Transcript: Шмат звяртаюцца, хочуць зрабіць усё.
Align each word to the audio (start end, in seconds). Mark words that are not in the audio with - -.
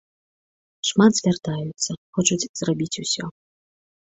Шмат 0.91 1.13
звяртаюцца, 1.19 1.91
хочуць 2.17 2.41
зрабіць 2.63 2.99
усё. 3.05 3.25